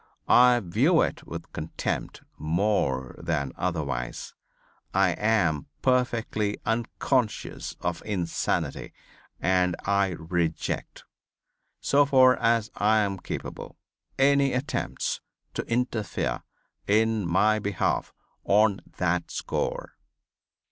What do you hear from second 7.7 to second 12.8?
of insanity and I reject, so far as